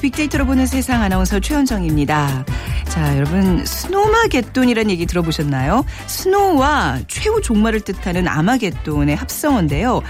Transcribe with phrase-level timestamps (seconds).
[0.00, 2.44] 빅데이터로 보는 세상 아나운서 최현정입니다.
[2.88, 5.84] 자, 여러분 Snowmageddon이라는 얘기 들어보셨나요?
[6.06, 10.02] snow와 최후 종말을 뜻하는 아마겟돈의 합성어인데요.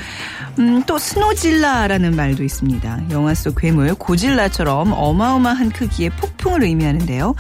[0.59, 3.10] 음, 또 Snowzilla라는 말도 있습니다.
[3.10, 7.34] 영화 속 괴물 고질라처럼 어마어마한 크기의 폭풍을 의미하는데요.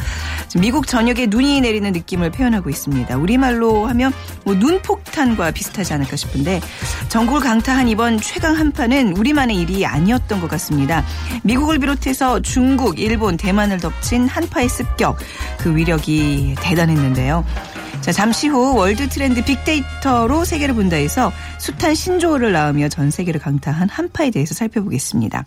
[0.60, 3.16] 미국 전역에 눈이 내리는 느낌을 표현하고 있습니다.
[3.16, 4.12] 우리말로 하면
[4.44, 6.60] 뭐 눈폭탄과 비슷하지 않을까 싶은데
[7.08, 11.04] 전국을 강타한 이번 최강 한파는 우리만의 일이 아니었던 것 같습니다.
[11.42, 15.18] 미국을 비롯해서 중국, 일본, 대만을 덮친 한파의 습격
[15.58, 17.44] 그 위력이 대단했는데요.
[18.00, 23.88] 자, 잠시 후 월드 트렌드 빅데이터로 세계를 본다 해서 숱한 신조어를 낳으며 전 세계를 강타한
[23.88, 25.44] 한파에 대해서 살펴보겠습니다.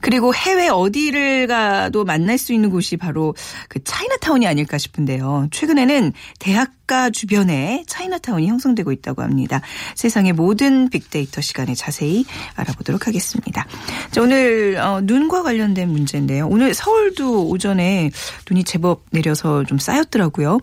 [0.00, 3.34] 그리고 해외 어디를 가도 만날 수 있는 곳이 바로
[3.68, 5.48] 그 차이나타운이 아닐까 싶은데요.
[5.50, 9.60] 최근에는 대학가 주변에 차이나타운이 형성되고 있다고 합니다.
[9.94, 13.66] 세상의 모든 빅데이터 시간에 자세히 알아보도록 하겠습니다.
[14.10, 16.48] 자, 오늘 어, 눈과 관련된 문제인데요.
[16.48, 18.10] 오늘 서울도 오전에
[18.48, 20.60] 눈이 제법 내려서 좀 쌓였더라고요.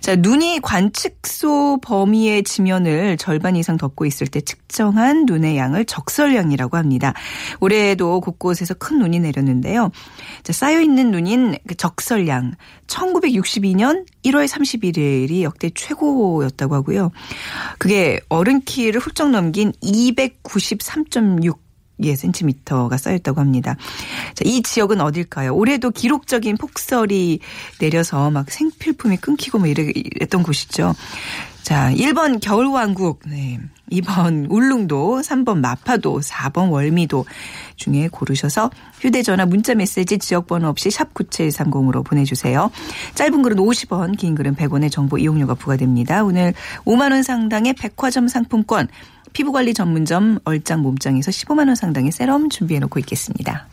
[0.00, 7.14] 자, 눈이 관측소 범위의 지면을 절반 이상 덮고 있을 때 측정한 눈의 양을 적설량이라고 합니다.
[7.60, 9.90] 올해도 곳곳에서 큰 눈이 내렸는데요.
[10.42, 12.52] 자, 쌓여있는 눈인 그 적설량
[12.86, 17.10] 1962년 1월 31일이 역대 최고였다고 하고요.
[17.78, 21.63] 그게 어른 키를 훌쩍 넘긴 293.6
[22.02, 23.76] 예, 센티미터가 쌓였다고 합니다.
[24.34, 25.54] 자, 이 지역은 어딜까요?
[25.54, 27.40] 올해도 기록적인 폭설이
[27.80, 30.94] 내려서 막 생필품이 끊기고 뭐 이랬던 곳이죠.
[31.62, 33.58] 자, 1번 겨울왕국, 네.
[33.90, 37.24] 2번 울릉도, 3번 마파도, 4번 월미도
[37.76, 42.70] 중에 고르셔서 휴대전화 문자메시지 지역번호 없이 샵 9730으로 보내주세요.
[43.14, 46.24] 짧은 글은 50원, 긴 글은 100원의 정보 이용료가 부과됩니다.
[46.24, 46.52] 오늘
[46.84, 48.88] 5만원 상당의 백화점 상품권,
[49.34, 53.66] 피부관리 전문점 얼짱 몸짱에서 15만 원 상당의 세럼 준비해 놓고 있겠습니다.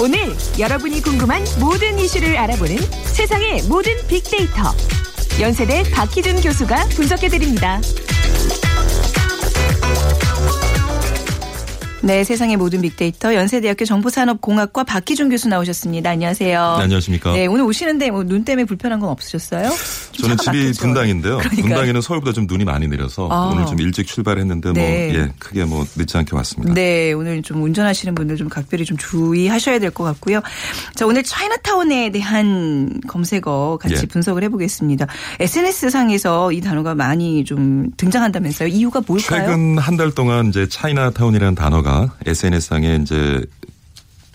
[0.00, 0.18] 오늘
[0.58, 2.76] 여러분이 궁금한 모든 이슈를 알아보는
[3.12, 4.72] 세상의 모든 빅데이터.
[5.40, 7.80] 연세대 박희준 교수가 분석해 드립니다.
[12.02, 16.08] 네, 세상의 모든 빅데이터 연세대학교 정보산업공학과 박기준 교수 나오셨습니다.
[16.08, 16.76] 안녕하세요.
[16.78, 17.32] 네, 안녕하십니까.
[17.34, 19.68] 네, 오늘 오시는데 뭐 눈 때문에 불편한 건 없으셨어요?
[20.12, 20.80] 좀 저는 집이 막혔죠?
[20.80, 21.38] 분당인데요.
[21.38, 21.62] 그러니까요.
[21.62, 23.50] 분당에는 서울보다 좀 눈이 많이 내려서 아.
[23.52, 24.80] 오늘 좀 일찍 출발했는데 네.
[25.12, 26.72] 뭐 예, 크게 뭐 늦지 않게 왔습니다.
[26.72, 30.40] 네, 오늘 좀 운전하시는 분들 좀 각별히 좀 주의하셔야 될 것 같고요.
[30.94, 34.06] 자, 오늘 차이나타운에 대한 검색어 같이 예.
[34.06, 35.06] 분석을 해보겠습니다.
[35.40, 38.68] SNS 상에서 이 단어가 많이 좀 등장한다면서요.
[38.68, 39.40] 이유가 뭘까요?
[39.46, 41.89] 최근 한 달 동안 이제 차이나타운이라는 단어가
[42.26, 43.44] SNS상에 이제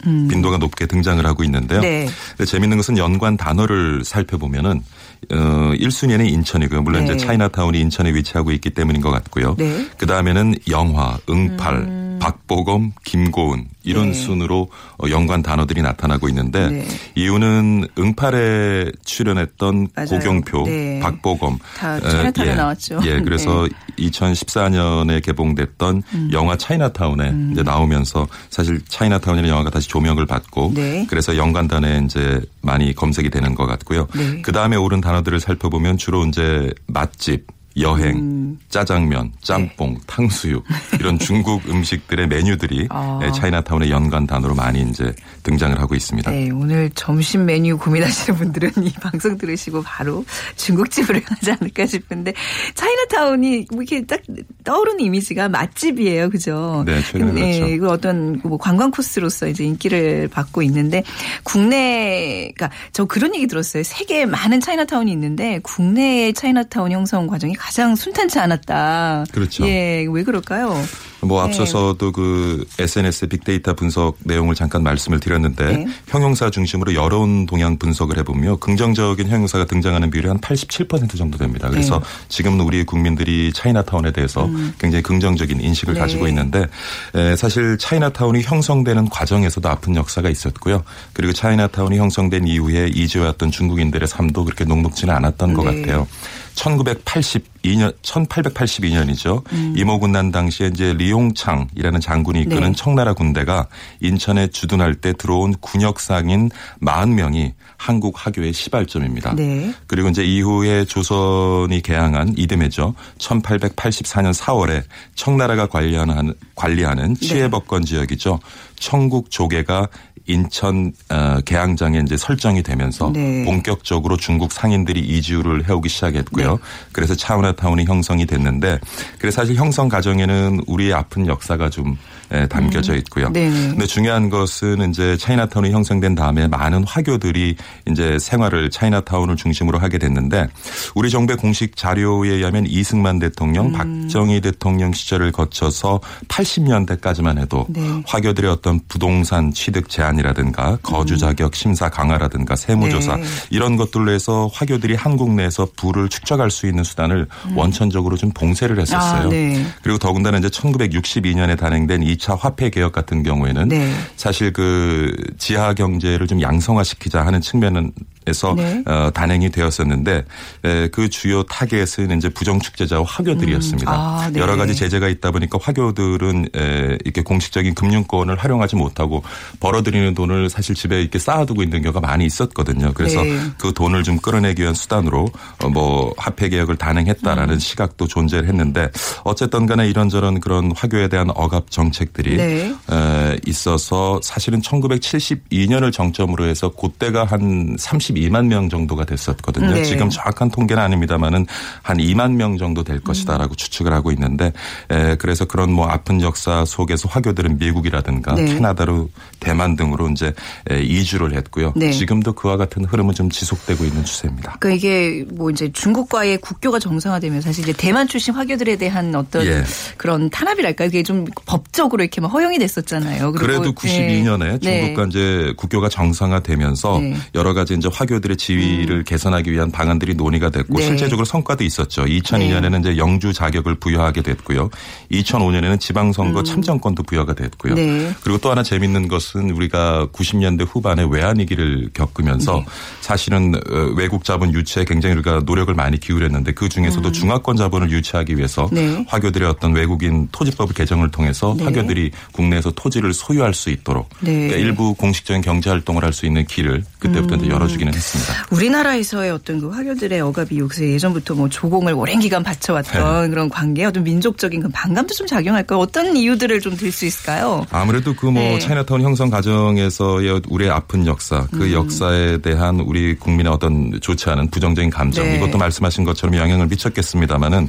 [0.04, 1.80] 빈도가 높게 등장을 하고 있는데요.
[1.80, 1.82] 음.
[1.82, 2.08] 네.
[2.38, 4.84] 근데 재밌는 것은 연관 단어를 살펴보면은
[5.32, 6.82] 어 1순위는 인천이고요.
[6.84, 7.14] 물론 네.
[7.14, 9.56] 이제 차이나타운이 인천에 위치하고 있기 때문인 것 같고요.
[9.58, 9.88] 네.
[9.98, 14.14] 그 다음에는 영화, 응팔, 박보검, 김고은 이런 네.
[14.14, 16.88] 순으로 어, 연관 단어들이 나타나고 있는데 네.
[17.16, 20.10] 이유는 응팔에 출연했던 맞아요.
[20.10, 21.00] 고경표, 네.
[21.00, 23.00] 박보검 다 에, 차이나타운에 예, 나왔죠.
[23.06, 23.68] 예, 그래서
[24.00, 26.30] 2014년에 개봉됐던 음.
[26.34, 31.06] 영화 차이나타운에 이제 나오면서 사실 차이나타운이라는 영화가 다시 조명을 받고 네.
[31.10, 34.08] 그래서 연관단에 이제 많이 검색이 되는 것 같고요.
[34.16, 34.42] 네.
[34.42, 38.60] 그 다음에 오른 단어들을 살펴보면 주로 이제 맛집, 여행, 음.
[38.70, 40.64] 짜장면, 짬뽕, 탕수육
[41.00, 42.88] 이런 중국 음식들의 메뉴들이 네.
[42.90, 43.20] 아.
[43.24, 45.14] 예, 차이나타운의 연관 단어로 많이 이제
[45.44, 46.32] 등장을 하고 있습니다.
[46.32, 50.24] 네, 오늘 점심 메뉴 고민하시는 분들은 이 방송 들으시고 바로
[50.56, 52.34] 중국집으로 가지 않을까 싶은데
[52.76, 54.22] 차이나타운이 뭐 이렇게 딱
[54.64, 56.84] 떠오르는 이미지가 맛집이에요, 그죠?
[56.86, 57.74] 네, 최근에 네, 그렇죠.
[57.74, 61.04] 이거 어떤 뭐 관광 코스로서 이제 인기를 받고 있는데
[61.44, 63.84] 국내, 그러니까 저 그런 얘기 들었어요.
[63.84, 69.26] 세계에 많은 차이나타운이 있는데 국내의 차이나타운 형성 과정이 가장 순탄치 않았다.
[69.32, 69.68] 그렇죠.
[69.68, 70.80] 예, 왜 그럴까요?
[71.22, 71.48] 뭐 네.
[71.48, 75.88] 앞서서도 그 SNS 빅데이터 분석 내용을 잠깐 말씀을 드렸는데 네.
[76.08, 81.68] 형용사 중심으로 여론 동향 분석을 해보면 긍정적인 형용사가 등장하는 비율이 한 87% 정도 됩니다.
[81.72, 82.06] 그래서 네.
[82.30, 84.48] 지금은 우리 국민들이 차이나타운에 대해서
[84.78, 85.96] 굉장히 긍정적인 인식을 음.
[85.96, 86.00] 네.
[86.02, 86.68] 가지고 있는데
[87.16, 90.84] 에, 사실 차이나타운이 형성되는 과정에서도 아픈 역사가 있었고요.
[91.14, 95.82] 그리고 차이나타운이 형성된 이후에 이주해왔던 중국인들의 삶도 그렇게 녹록지는 않았던 것 네.
[95.82, 96.08] 같아요.
[96.56, 99.44] 1982년, 1882년이죠.
[99.52, 99.74] 음.
[99.78, 102.74] 이모군난 당시에 이제 리용창이라는 장군이 이끄는 네.
[102.76, 103.68] 청나라 군대가
[104.02, 106.50] 인천에 주둔할 때 들어온 군역상인
[106.82, 109.36] 40명이 한국 하교의 시발점입니다.
[109.36, 109.74] 네.
[109.88, 112.96] 그리고 이제 이후에 조선이 개항한 이듬해죠.
[113.18, 114.84] 1884년 4월에
[115.16, 117.28] 청나라가 관리하는, 관리하는 네.
[117.28, 118.40] 치해법권 지역이죠.
[118.80, 119.90] 청국 조계가
[120.28, 123.44] 인천 어, 개항장에 이제 설정이 되면서 네.
[123.46, 126.52] 본격적으로 중국 상인들이 이주를 해오기 시작했고요.
[126.52, 126.58] 네.
[126.92, 128.80] 그래서 차우나타운이 형성이 됐는데
[129.20, 131.98] 그래서 사실 형성 과정에는 우리의 아픈 역사가 좀
[132.32, 133.28] 에, 담겨져 있고요.
[133.28, 133.34] 음.
[133.34, 133.70] 네네.
[133.70, 137.56] 근데 중요한 것은 이제 차이나타운이 형성된 다음에 많은 화교들이
[137.90, 140.48] 이제 생활을 차이나타운을 중심으로 하게 됐는데
[140.96, 143.72] 우리 정부의 공식 자료에 의하면 이승만 대통령, 음.
[143.74, 147.82] 박정희 대통령 시절을 거쳐서 80년대까지만 해도 네.
[148.08, 153.24] 화교들의 어떤 부동산 취득 제한이라든가 거주 자격 심사 강화라든가 세무조사 네.
[153.50, 159.22] 이런 것들로 해서 화교들이 한국 내에서 부를 축적할 수 있는 수단을 원천적으로 좀 봉쇄를 했었어요.
[159.22, 159.28] 음.
[159.28, 159.66] 아, 네.
[159.84, 163.94] 그리고 더군다나 이제 1962년에 단행된 2차 화폐 개혁 같은 경우에는 네.
[164.16, 167.92] 사실 그 지하 경제를 좀 양성화시키자 하는 측면은
[168.28, 168.82] 에서 네.
[168.88, 170.26] 어, 단행이 되었었는데
[170.64, 173.92] 에, 그 주요 타겟은 이제 부정 축재자와 화교들이었습니다.
[173.92, 173.96] 음.
[173.96, 174.40] 아, 네.
[174.40, 179.24] 여러 가지 제재가 있다 보니까 화교들은 에, 이렇게 공식적인 금융권을 활용하지 못하고
[179.60, 182.94] 벌어들이는 돈을 사실 집에 이렇게 쌓아두고 있는 경우가 많이 있었거든요.
[182.96, 183.38] 그래서 네.
[183.60, 185.28] 그 돈을 좀 끌어내기 위한 수단으로
[185.64, 187.60] 어, 뭐 화폐 개혁을 단행했다라는 음.
[187.60, 188.90] 시각도 존재를 했는데
[189.24, 192.74] 어쨌든 간에 이런저런 그런 화교에 대한 억압 정책 들이 네.
[192.92, 199.72] 에, 있어서 사실은 1972년을 정점으로 해서 그때가 한 32만 명 정도가 됐었거든요.
[199.74, 199.84] 네.
[199.84, 201.46] 지금 정확한 통계는 아닙니다만은
[201.82, 203.56] 한 2만 명 정도 될 것이다라고 음.
[203.56, 204.54] 추측을 하고 있는데
[204.90, 208.46] 에, 그래서 그런 뭐 아픈 역사 속에서 화교들은 미국이라든가 네.
[208.46, 209.10] 캐나다로
[209.40, 210.34] 대만 등으로 이제
[210.70, 211.74] 에, 이주를 했고요.
[211.76, 211.92] 네.
[211.92, 214.58] 지금도 그와 같은 흐름은 좀 지속되고 있는 추세입니다.
[214.60, 219.64] 그러니까 이게 뭐 이제 중국과의 국교가 정상화되면 사실 이제 대만 출신 화교들에 대한 어떤 예.
[219.98, 220.90] 그런 탄압이랄까요?
[220.90, 223.34] 그게 좀 법적으로 이렇게 막 허용이 됐었잖아요.
[223.34, 224.82] 그래도 92년에 네.
[224.82, 227.16] 중국과 이제 국교가 정상화되면서 네.
[227.36, 230.86] 여러 가지 이제 화교들의 지위를 개선하기 위한 방안들이 논의가 됐고 네.
[230.86, 232.06] 실제적으로 성과도 있었죠.
[232.06, 234.70] 2002년에는 이제 영주 자격을 부여하게 됐고요.
[235.12, 237.74] 2005년에는 지방선거 참정권도 부여가 됐고요.
[237.74, 237.76] 음.
[237.76, 238.16] 네.
[238.22, 242.66] 그리고 또 하나 재밌는 것은 우리가 90년대 후반에 외환위기를 겪으면서 네.
[243.02, 248.38] 사실은 어, 외국 자본 유치에 굉장히 우리가 노력을 많이 기울였는데 그 중에서도 중화권 자본을 유치하기
[248.38, 248.76] 위해서 음.
[248.76, 249.06] 네.
[249.08, 251.64] 화교들의 어떤 외국인 토지법 개정을 통해서 네.
[251.64, 254.34] 화교 들이 국내에서 토지를 소유할 수 있도록 네.
[254.34, 257.40] 그러니까 일부 공식적인 경제 활동을 할 수 있는 길을 그때부터 음.
[257.42, 258.34] 이제 열어주기는 했습니다.
[258.52, 262.52] 우리나라에서의 어떤 그 화교들의 억압이 요새 예전부터 뭐 조공을 오랜 기간 네.
[262.52, 265.80] 바쳐왔던 그런 관계 어떤 민족적인 그 반감도 좀 작용할까요?
[265.80, 267.66] 어떤 이유들을 좀 들 수 있을까요?
[267.72, 268.60] 아무래도 그뭐 네.
[268.60, 271.60] 차이나타운 형성 과정에서의 우리의 아픈 역사, 음.
[271.60, 275.36] 그 역사에 대한 우리 국민의 어떤 좋지 않은 부정적인 감정 네.
[275.36, 277.68] 이것도 말씀하신 것처럼 영향을 미쳤겠습니다마는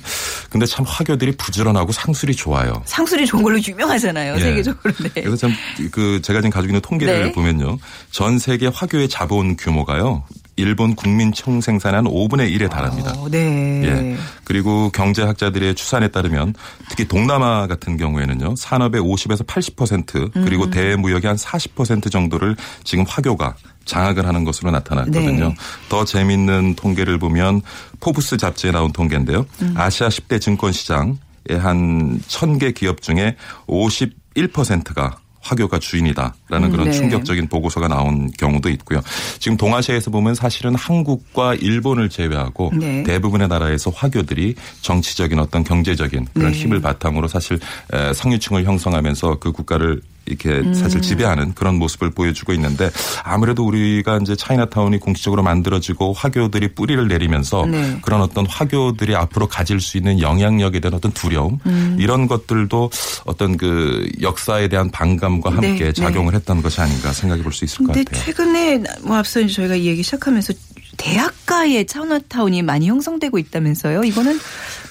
[0.51, 2.83] 근데 참 화교들이 부지런하고 상술이 좋아요.
[2.85, 4.06] 상술이 좋은 걸로 유명하잖아요.
[4.37, 4.41] 예.
[4.41, 4.95] 세계적으로.
[5.15, 5.23] 네.
[5.23, 5.53] 그래서 참
[5.91, 7.33] 그 제가 지금 가지고 있는 통계를 네.
[7.33, 7.79] 보면요.
[8.11, 10.25] 전 세계 화교의 자본 규모가요.
[10.57, 13.13] 일본 국민 총 생산의 한 5분의 1에 달합니다.
[13.13, 13.83] 어, 네.
[13.85, 14.17] 예.
[14.45, 16.55] 그리고 경제학자들의 추산에 따르면
[16.89, 18.57] 특히 동남아 같은 경우에는요.
[18.57, 20.71] 산업의 50에서 80% 그리고 음.
[20.71, 25.49] 대무역의 한 40% 정도를 지금 화교가 장악을 하는 것으로 나타났거든요.
[25.49, 25.55] 네.
[25.89, 27.61] 더 재밌는 통계를 보면
[28.01, 29.47] 포브스 잡지에 나온 통계인데요.
[29.63, 29.75] 음.
[29.77, 31.15] 아시아 10대 증권 시장의
[31.51, 33.37] 한 1000개 기업 중에
[33.67, 36.93] 51%가 화교가 주인이다라는 그런 네.
[36.93, 39.01] 충격적인 보고서가 나온 경우도 있고요.
[39.39, 43.05] 지금 동아시아에서 보면 사실은 한국과 일본을 제외하고 네.
[43.05, 46.59] 대부분의 나라에서 화교들이 정치적인 어떤 경제적인 그런 네.
[46.59, 47.61] 힘을 바탕으로 사실
[47.93, 50.75] 에, 상류층을 형성하면서 그 국가를 이렇게 음.
[50.75, 52.91] 사실 지배하는 그런 모습을 보여주고 있는데
[53.25, 57.99] 아무래도 우리가 이제 차이나타운이 공식적으로 만들어지고 화교들이 뿌리를 내리면서 네.
[58.03, 61.97] 그런 어떤 화교들이 앞으로 가질 수 있는 영향력에 대한 어떤 두려움 음.
[61.99, 62.91] 이런 것들도
[63.25, 67.79] 어떤 그 역사에 대한 반감과 함께 네, 작용을 했던 것이 아닌가 생각해 볼 수 있을
[67.79, 68.25] 것 근데 같아요.
[68.25, 70.53] 최근에 뭐 앞서 저희가 이 얘기 시작하면서
[70.97, 74.05] 대학가의 차이나타운이 많이 형성되고 있다면서요?
[74.05, 74.39] 이거는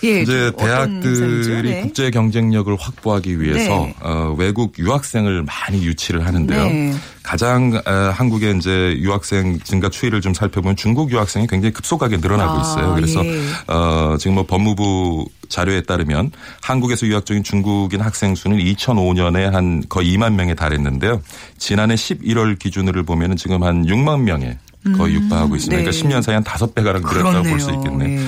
[0.03, 0.51] 예, 이제?
[0.57, 1.81] 대학들이 네.
[1.81, 3.95] 국제 경쟁력을 확보하기 위해서 네.
[4.01, 6.63] 어, 외국 유학생을 많이 유치를 하는데요.
[6.63, 6.93] 네.
[7.24, 12.62] 가장 어, 한국의 이제 유학생 증가 추이를 좀 살펴보면 중국 유학생이 굉장히 급속하게 늘어나고 아,
[12.62, 12.93] 있어요.
[12.93, 13.41] 그래서 예.
[13.67, 16.31] 어, 지금 뭐 법무부 자료에 따르면
[16.62, 21.21] 한국에서 유학 중인 중국인 학생 수는 2005년에 한 거의 2만 명에 달했는데요.
[21.57, 24.57] 지난해 11월 기준으로 보면은 지금 한 6만 명에
[24.94, 25.77] 거의 육박하고 있습니다.
[25.77, 25.84] 네.
[25.84, 27.72] 그러니까 10년 사이 한 5배 가량 늘었다고 볼 수.
[27.72, 28.20] 있겠네요.
[28.20, 28.25] 예.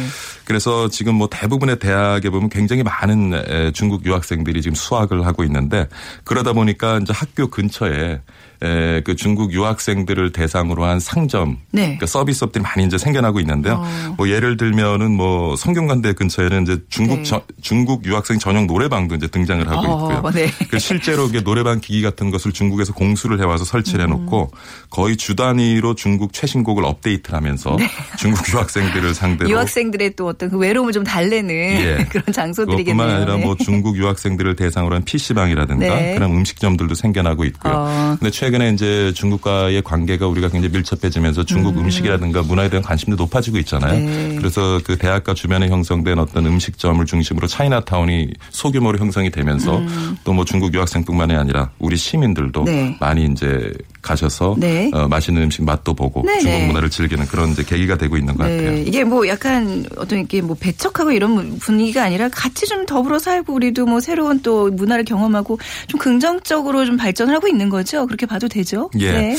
[0.47, 5.89] 그래서 지금 뭐 대부분의 대학에 보면 굉장히 많은 에, 중국 유학생들이 지금 수학을 하고 있는데
[6.23, 8.21] 그러다 보니까 이제 학교 근처에
[8.63, 11.81] 에, 그 중국 유학생들을 대상으로 한 상점, 네.
[11.83, 13.75] 그러니까 서비스업들이 많이 이제 생겨나고 있는데요.
[13.85, 14.15] 어.
[14.17, 17.23] 뭐 예를 들면은 뭐 성균관대 근처에는 이제 중국 네.
[17.23, 20.31] 저- 중국 유학생 전용 노래방도 이제 등장을 하고 어, 있고요.
[20.31, 20.49] 네.
[20.69, 24.13] 그 실제로 이게 노래방 기기 같은 것을 중국에서 공수를 해와서 설치를 음.
[24.13, 24.49] 해놓고
[24.89, 27.77] 거의 주 단위로 중국 최신곡을 업데이트를 하면서
[28.17, 29.53] 중국 유학생들을 상대로 네.
[29.53, 32.05] 유학생들의 또 어떤 그 외로움을 좀 달래는 예.
[32.09, 32.95] 그런 장소들이겠네요.
[32.95, 33.43] 그것뿐만 아니라 네.
[33.43, 36.13] 뭐 중국 유학생들을 대상으로 한 PC방이라든가 네.
[36.13, 37.73] 그런 음식점들도 생겨나고 있고요.
[37.75, 38.15] 어.
[38.19, 41.89] 근데 최근에 이제 중국과의 관계가 우리가 굉장히 밀접해지면서 중국 음.
[41.89, 43.99] 식이라든가 문화에 대한 관심도 높아지고 있잖아요.
[43.99, 44.35] 네.
[44.37, 49.81] 그래서 그 대학가 주변에 형성된 어떤 음식점을 중심으로 차이나타운이 소규모로 형성이 되면서
[50.23, 52.65] 또뭐 중국 유학생뿐만이 아니라 우리 시민들도 음.
[52.65, 52.97] 네.
[52.99, 54.89] 많이 이제 가셔서 네.
[54.93, 56.67] 어, 맛있는 음식 맛도 보고 네, 중국 네.
[56.67, 58.71] 문화를 즐기는 그런 이제 계기가 되고 있는 것 같아요.
[58.71, 63.53] 네, 이게 뭐 약간 어떤 이렇게 뭐 배척하고 이런 분위기가 아니라 같이 좀 더불어 살고
[63.53, 65.57] 우리도 뭐 새로운 또 문화를 경험하고
[65.87, 68.05] 좀 긍정적으로 좀 발전을 하고 있는 거죠.
[68.05, 68.89] 그렇게 봐도 되죠.
[68.99, 69.11] 예.
[69.11, 69.37] 네.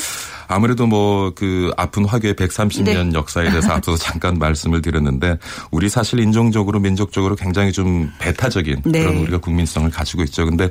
[0.48, 3.10] 아무래도 뭐 그 아픈 화교의 130년 네.
[3.14, 5.38] 역사에 대해서 앞서서 잠깐 말씀을 드렸는데
[5.70, 9.00] 우리 사실 인종적으로 민족적으로 굉장히 좀 배타적인 네.
[9.00, 10.44] 그런 우리가 국민성을 가지고 있죠.
[10.44, 10.68] 근데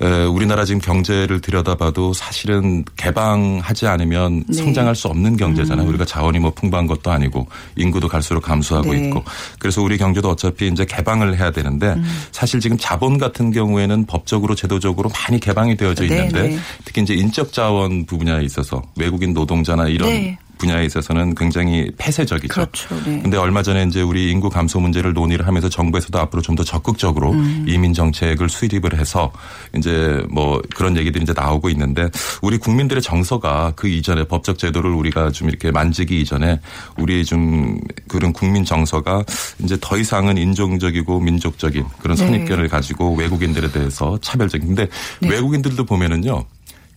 [0.00, 4.54] 에, 우리나라 지금 경제를 들여다봐도 사실은 개방하지 않으면 네.
[4.54, 5.86] 성장할 수 없는 경제잖아요.
[5.88, 7.46] 우리가 자원이 뭐 풍부한 것도 아니고
[7.76, 9.08] 인구도 갈수록 감소하고 네.
[9.08, 9.24] 있고
[9.58, 12.04] 그래서 우리 경제도 어차피 이제 개방을 해야 되는데 음.
[12.32, 16.58] 사실 지금 자본 같은 경우에는 법적으로 제도적으로 많이 개방이 되어져 네, 있는데 네.
[16.84, 20.38] 특히 이제 인적 자원 분야에 있어서 외 국인 노동자나 이런 네.
[20.58, 22.52] 분야에 있어서는 굉장히 폐쇄적이죠.
[22.52, 22.94] 그렇죠.
[23.04, 23.20] 네.
[23.22, 27.30] 근데 얼마 전에 이제 우리 인구 감소 문제를 논의를 하면서 정부에서도 앞으로 좀 더 적극적으로
[27.30, 27.64] 음.
[27.68, 29.30] 이민 정책을 수립을 해서
[29.76, 32.08] 이제 뭐 그런 얘기들이 이제 나오고 있는데
[32.42, 36.58] 우리 국민들의 정서가 그 이전에 법적 제도를 우리가 좀 이렇게 만지기 이전에
[36.96, 39.24] 우리 좀 그런 국민 정서가
[39.62, 42.26] 이제 더 이상은 인종적이고 민족적인 그런 네.
[42.26, 44.88] 선입견을 가지고 외국인들에 대해서 차별적인 근데
[45.20, 46.44] 외국인들도 보면은요.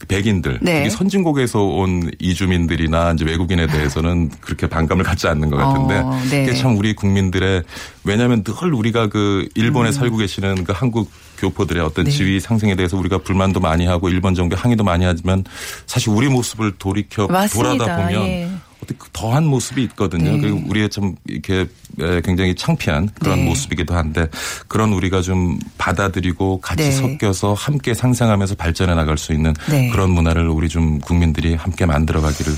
[0.02, 0.78] 그 백인들, 네.
[0.80, 6.46] 특히 선진국에서 온 이주민들이나 이제 외국인에 대해서는 그렇게 반감을 갖지 않는 것 같은데 어, 네.
[6.46, 7.62] 그게 참 우리 국민들의
[8.04, 12.10] 왜냐하면 늘 우리가 그 일본에 살고 계시는 그 한국 교포들의 어떤 음.
[12.10, 12.12] 네.
[12.12, 15.44] 지위 상승에 대해서 우리가 불만도 많이 하고 일본 정부에 항의도 많이 하지만
[15.86, 17.86] 사실 우리 모습을 돌이켜 맞습니다.
[17.86, 18.50] 돌아다 보면 예.
[18.84, 20.32] 어떻게 그 더한 모습이 있거든요.
[20.32, 20.40] 네.
[20.40, 21.68] 그리고 우리의 좀 이렇게
[22.00, 23.46] 에, 굉장히 창피한 그런 네.
[23.46, 24.28] 모습이기도 한데
[24.68, 26.92] 그런 우리가 좀 받아들이고 같이 네.
[26.92, 29.90] 섞여서 함께 상생하면서 발전해 나갈 수 있는 네.
[29.90, 32.54] 그런 문화를 우리 좀 국민들이 함께 만들어 가기를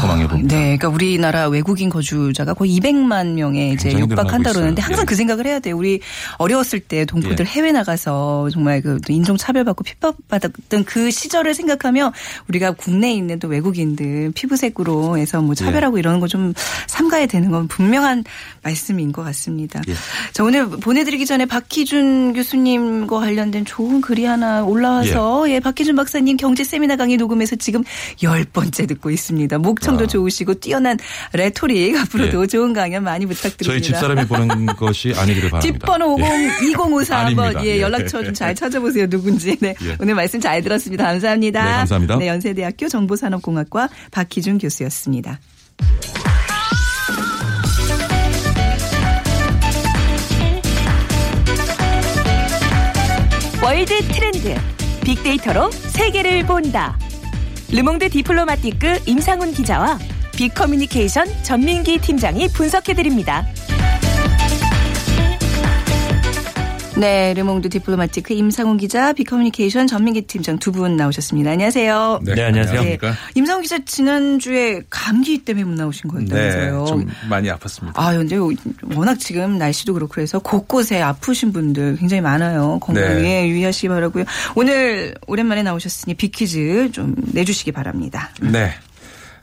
[0.00, 0.56] 소망해 봅니다.
[0.56, 4.80] 네, 그러니까 우리나라 외국인 거주자가 거의 200만 명에 이제 육박한다 그러는데.
[4.82, 5.06] 항상 예.
[5.06, 5.76] 그 생각을 해야 돼요.
[5.76, 6.00] 우리
[6.38, 7.50] 어려웠을 때 동포들 예.
[7.50, 12.12] 해외 나가서 정말 그 인종 차별받고 핍박받았던 그 시절을 생각하며
[12.48, 16.00] 우리가 국내에 있는 또 외국인들 피부색으로 해서 뭐 차별하고 예.
[16.00, 16.54] 이러는 거 좀
[16.86, 18.24] 삼가야 되는 건 분명한
[18.62, 19.80] 말씀인 것 같습니다.
[19.88, 19.94] 예.
[20.32, 26.62] 자, 오늘 보내드리기 전에 박희준 교수님과 관련된 좋은 글이 하나 올라와서 예, 박희준 박사님 경제
[26.62, 27.82] 세미나 강의 녹음해서 지금
[28.22, 29.58] 열 번째 듣고 있습니다.
[29.70, 30.06] 목청도 아.
[30.06, 30.98] 좋으시고 뛰어난
[31.32, 32.46] 레토릭 앞으로도 예.
[32.46, 33.64] 좋은 강연 많이 부탁드립니다.
[33.72, 35.78] 저희 집사람이 보는 것이 아니기를 바랍니다.
[35.78, 36.66] 뒷번호 50, 예.
[36.70, 37.64] 2054 한번.
[37.64, 37.80] 예, 예.
[37.80, 39.06] 연락처 좀 잘 찾아보세요.
[39.08, 39.56] 누군지.
[39.60, 39.74] 네.
[39.82, 39.96] 예.
[40.00, 41.04] 오늘 말씀 잘 들었습니다.
[41.04, 41.64] 감사합니다.
[41.64, 42.16] 네, 감사합니다.
[42.16, 45.38] 네, 연세대학교 정보산업공학과 박희준 교수였습니다.
[53.62, 54.54] 월드 트렌드
[55.04, 56.98] 빅데이터로 세계를 본다.
[57.72, 59.98] 르몽드 디플로마티크 임상훈 기자와
[60.36, 63.46] 빅커뮤니케이션 전민기 팀장이 분석해드립니다.
[67.00, 71.52] 네, 르몽드 디플로마티크 임상훈 기자, 빅커뮤니케이션 전민기 팀장 두 분 나오셨습니다.
[71.52, 72.20] 안녕하세요.
[72.22, 72.82] 네, 안녕하세요.
[72.82, 72.98] 네,
[73.34, 76.84] 임상훈 기자 지난주에 감기 때문에 못 나오신 거였다면서요.
[76.84, 77.92] 네, 좀 많이 아팠습니다.
[77.94, 78.36] 아, 근데
[78.94, 82.78] 워낙 지금 날씨도 그렇고 해서 곳곳에 아프신 분들 굉장히 많아요.
[82.80, 83.48] 건강에 네.
[83.48, 84.24] 유의하시기 바라고요.
[84.54, 88.28] 오늘 오랜만에 나오셨으니 빅퀴즈 좀 내주시기 바랍니다.
[88.42, 88.74] 네.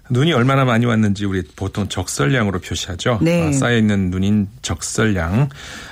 [0.09, 3.19] 눈이 얼마나 많이 왔는지 우리 보통 적설량으로 표시하죠.
[3.21, 3.47] 네.
[3.47, 5.49] 아, 쌓여있는 눈인 적설량.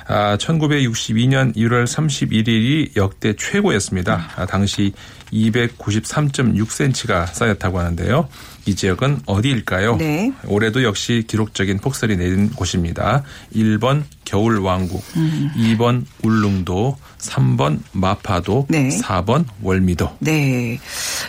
[0.08, 4.30] 아, 1962년 1월 31일이 역대 최고였습니다.
[4.36, 4.92] 아, 당시
[5.32, 8.28] 293.6cm가 쌓였다고 하는데요.
[8.66, 9.96] 이 지역은 어디일까요?
[9.96, 10.32] 네.
[10.46, 13.22] 올해도 역시 기록적인 폭설이 내린 곳입니다.
[13.54, 15.50] 1번 겨울왕국, 음.
[15.56, 18.88] 2번 울릉도, 3번 마파도, 네.
[18.88, 20.16] 4번 월미도.
[20.18, 20.78] 네.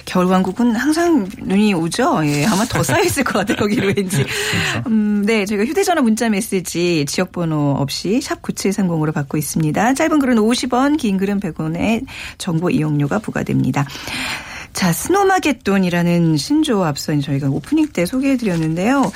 [0.05, 2.21] 겨울왕국은 항상 눈이 오죠?
[2.25, 2.45] 예.
[2.45, 3.57] 아마 더 쌓여있을 것 같아요.
[3.57, 4.25] 거기로 왠지.
[4.87, 5.45] 음, 네.
[5.45, 9.93] 저희가 휴대전화 문자 메시지 지역번호 없이 샵9730으로 받고 있습니다.
[9.93, 12.03] 짧은 글은 50원, 긴 글은 100원의
[12.39, 13.85] 정보 이용료가 부과됩니다.
[14.77, 19.11] 자, Snowmageddon이라는 신조어 앞서 저희가 오프닝 때 소개해드렸는데요.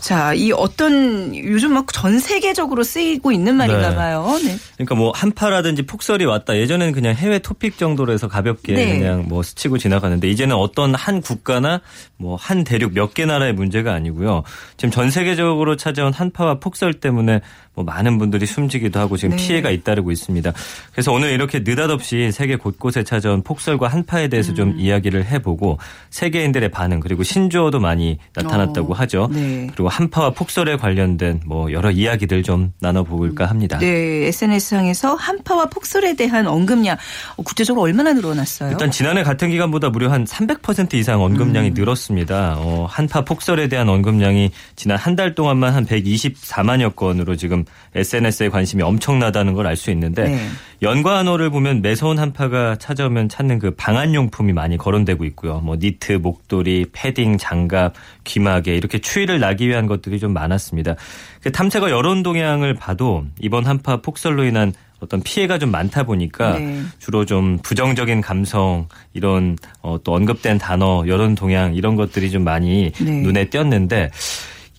[0.00, 3.96] 자, 이 어떤 요즘 막 전 세계적으로 쓰이고 있는 말인가 네.
[3.96, 4.38] 봐요.
[4.42, 4.56] 네.
[4.76, 6.56] 그러니까 뭐 한파라든지 폭설이 왔다.
[6.56, 8.98] 예전에는 그냥 해외 토픽 정도로 해서 가볍게 네.
[8.98, 11.82] 그냥 뭐 스치고 지나가는데 이제는 어떤 한 국가나
[12.16, 14.44] 뭐 한 대륙 몇 개 나라의 문제가 아니고요.
[14.78, 17.42] 지금 전 세계적으로 찾아온 한파와 폭설 때문에
[17.74, 19.46] 뭐 많은 분들이 숨지기도 하고 지금 네.
[19.46, 20.52] 피해가 잇따르고 있습니다.
[20.92, 24.56] 그래서 오늘 이렇게 느닷없이 세계 곳곳에 찾아온 폭설과 한파에 대해서 음.
[24.56, 25.78] 좀 이야기를 해보고
[26.10, 29.28] 세계인들의 반응 그리고 신조어도 많이 나타났다고 어, 하죠.
[29.32, 29.68] 네.
[29.72, 33.78] 그리고 한파와 폭설에 관련된 뭐 여러 이야기들 좀 나눠볼까 합니다.
[33.78, 36.96] 네, SNS상에서 한파와 폭설에 대한 언급량
[37.36, 38.72] 어, 구체적으로 얼마나 늘어났어요?
[38.72, 41.74] 일단 지난해 같은 기간보다 무려 한 300% 이상 언급량이 음.
[41.74, 42.56] 늘었습니다.
[42.58, 47.61] 어, 한파 폭설에 대한 언급량이 지난 한 달 동안만 한 124만여 건으로 지금
[47.94, 50.48] SNS에 관심이 엄청나다는 걸 알 수 있는데 네.
[50.82, 55.60] 연관어를 보면 매서운 한파가 찾아오면 찾는 그 방한용품이 많이 거론되고 있고요.
[55.60, 60.96] 뭐 니트, 목도리, 패딩, 장갑, 귀마개 이렇게 추위를 나기 위한 것들이 좀 많았습니다.
[61.42, 66.82] 그 탐색어 여론 동향을 봐도 이번 한파 폭설로 인한 어떤 피해가 좀 많다 보니까 네.
[67.00, 72.92] 주로 좀 부정적인 감성 이런 어, 또 언급된 단어 여론 동향 이런 것들이 좀 많이
[72.92, 73.10] 네.
[73.10, 74.10] 눈에 띄었는데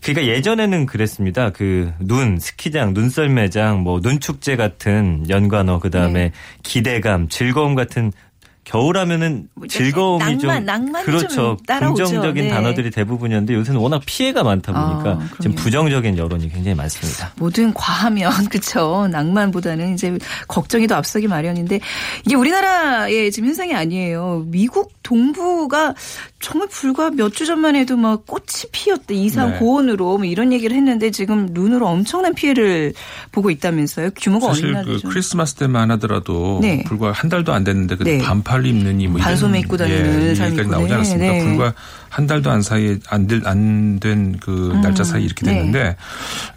[0.04, 1.52] 그러니까 예전에는 그랬습니다.
[1.52, 6.32] 그 눈, 스키장, 눈썰매장, 뭐 눈축제 같은 연관어, 그 다음에 네.
[6.62, 8.12] 기대감, 즐거움 같은
[8.64, 11.28] 겨울하면은 뭐 즐거움이 낭만, 좀 낭만이 그렇죠.
[11.28, 12.04] 좀 따라오죠.
[12.06, 12.50] 긍정적인 네.
[12.50, 15.56] 단어들이 대부분이었는데 요새는 워낙 피해가 많다 보니까 아, 지금.
[15.56, 17.32] 부정적인 여론이 굉장히 많습니다.
[17.38, 20.18] 뭐든 과하면 그쵸 낭만보다는 이제
[20.48, 21.80] 걱정이 더 앞서기 마련인데
[22.26, 24.46] 이게 우리나라의 지금 현상이 아니에요.
[24.48, 25.94] 미국 동부가
[26.40, 29.58] 정말 불과 몇 주 전만 해도 막 꽃이 피었대 이상 네.
[29.58, 32.94] 고온으로 뭐 이런 얘기를 했는데 지금 눈으로 엄청난 피해를
[33.32, 34.12] 보고 있다면서요.
[34.16, 35.10] 규모가 사실 얼마나 그 되죠?
[35.10, 36.84] 크리스마스 때만 하더라도 네.
[36.86, 38.20] 불과 한 달도 안 됐는데 그 네.
[38.20, 40.68] 반팔 입느니 뭐 반소매 입고 다니는 예, 사람이.
[40.68, 41.34] 나오지 네, 않았습니까?
[41.34, 41.44] 네.
[41.44, 41.74] 불과
[42.10, 45.54] 한 달도 안 사이에 안된 그 날짜 사이 이렇게 네.
[45.54, 45.96] 됐는데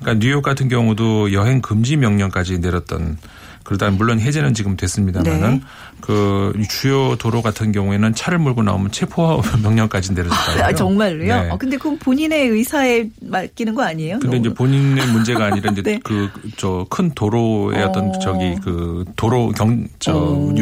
[0.01, 3.19] 그러니까 뉴욕 같은 경우도 여행 금지 명령까지 내렸던
[3.67, 5.61] 그러다 물론 해제는 지금 됐습니다만은 네.
[6.01, 10.65] 그 주요 도로 같은 경우에는 차를 몰고 나오면 체포 명령까지 내려졌다고요.
[10.65, 11.43] 아, 정말로요?
[11.43, 11.51] 네.
[11.51, 14.21] 어, 근데 그건 본인의 의사에 맡기는 거 아니에요?
[14.21, 14.55] 근데 이제 너무.
[14.55, 15.99] 본인의 문제가 아니라 이제 네.
[16.05, 17.89] 그저 큰 도로의 어.
[17.89, 20.55] 어떤 저기 그 도로 경저 어.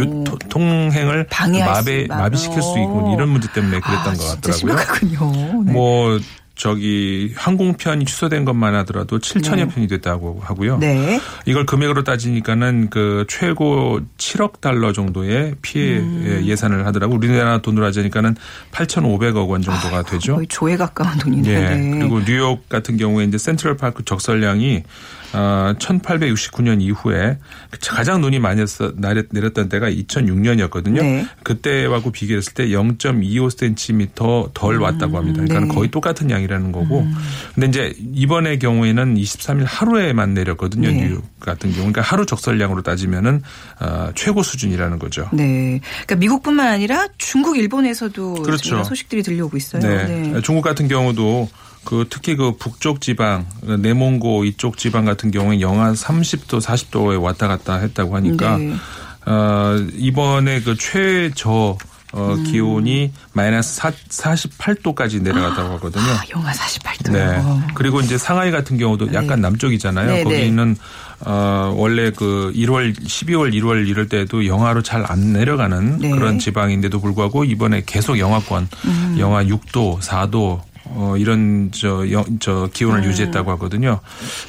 [0.49, 4.53] 통행을 방해할 마비 수- 마비시킬 수 있고 이런 문제 때문에 그랬던 아, 것 같더라고요.
[4.53, 5.63] 심각하군요.
[5.65, 5.73] 네.
[5.73, 6.19] 뭐
[6.55, 9.69] 저기 항공편이 취소된 것만 하더라도 7천여 네.
[9.69, 10.79] 편이 됐다고 하고요.
[10.79, 11.21] 네.
[11.47, 16.43] 이걸 금액으로 따지니까는 그 최고 7억 달러 정도의 피해 음.
[16.45, 17.15] 예산을 하더라고.
[17.15, 18.37] 우리나라 돈으로 하자니까는
[18.71, 20.37] 8,500억 원 정도가 되죠.
[20.37, 21.59] 거의 조에 가까운 돈이네요.
[21.59, 21.77] 예.
[21.77, 21.99] 네.
[21.99, 27.39] 그리고 뉴욕 같은 경우에 이제 센트럴 파크 적설량이 어, 1869년 이후에
[27.89, 31.01] 가장 눈이 많이 내렸- 내렸던 때가 2006년이었거든요.
[31.03, 31.27] 네.
[31.43, 35.43] 그때하고 비교했을 때 0.25cm 덜 왔다고 합니다.
[35.43, 35.67] 그러니까 네.
[35.67, 35.75] 음.
[35.75, 37.07] 거의 똑같은 양이라는 거고.
[37.55, 40.89] 근데 이제 이번의 경우에는 23일 하루에만 내렸거든요.
[40.91, 41.07] 네.
[41.09, 41.91] 뉴욕 같은 경우.
[41.93, 43.43] 그러니까 하루 적설량으로 따지면은
[43.81, 45.29] 어, 최고 수준이라는 거죠.
[45.33, 45.81] 네.
[46.05, 48.83] 그러니까 미국뿐만 아니라 중국, 일본에서도 그렇죠.
[48.85, 49.83] 소식들이 들려오고 있어요.
[49.83, 50.41] 네.
[50.43, 51.49] 중국 같은 경우도
[51.85, 57.77] 그 특히 그 북쪽 지방, 내몽고 이쪽 지방 같은 경우에 영하 30도, 40도에 왔다 갔다
[57.77, 58.75] 했다고 하니까 네.
[59.27, 61.77] 어, 이번에 그 최저
[62.13, 62.45] 어, 음.
[62.45, 66.05] 기온이 마이너스 48도까지 내려갔다고 하거든요.
[66.05, 67.13] 아, 영하 48도요.
[67.13, 67.43] 네.
[67.75, 70.07] 그리고 이제 상하이 같은 경우도 약간 남쪽이잖아요.
[70.07, 70.25] 네, 네.
[70.25, 70.77] 거기는
[71.27, 76.11] 어 원래 그 1월, 12월, 1월 이럴 때도 영하로 잘 안 내려가는 네.
[76.11, 79.17] 그런 지방인데도 불구하고 이번에 계속 영하권, 음.
[79.19, 83.05] 영하 6도, 4도 어, 이런, 저, 영, 저, 기온을 음.
[83.09, 84.01] 유지했다고 하거든요.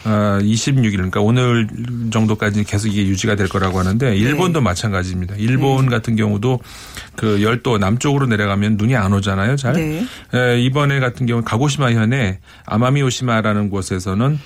[0.05, 1.67] 어, 26일, 그러니까 오늘
[2.11, 4.15] 정도까지 계속 이게 유지가 될 거라고 하는데, 네.
[4.17, 5.35] 일본도 마찬가지입니다.
[5.37, 6.59] 일본 같은 경우도
[7.15, 9.73] 그 열도 남쪽으로 내려가면 눈이 안 오잖아요, 잘.
[9.73, 10.05] 네.
[10.33, 14.39] 에, 이번에 같은 경우 가고시마 현에 아마미오시마라는 곳에서는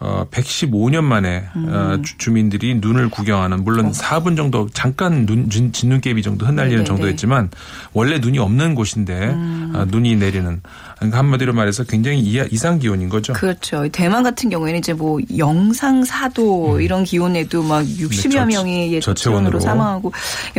[0.00, 6.20] 어 115년 만에 어, 주- 주민들이 눈을 구경하는 물론 4분 정도 잠깐 눈 진- 진눈깨비
[6.20, 6.84] 정도 흩날리는 네네네.
[6.84, 7.50] 정도였지만
[7.92, 10.60] 원래 눈이 없는 곳인데 어, 눈이 내리는
[11.04, 13.32] 그러니까 한마디로 말해서 굉장히 이- 이상 기온인 거죠.
[13.32, 13.86] 그렇죠.
[13.92, 18.48] 대만 같은 경우에는 이제 뭐 영상 4도 이런 기온에도 막 60여 음.
[18.48, 19.60] 네, 저- 명이 예, 저체온으로.
[19.60, 20.12] 사망하고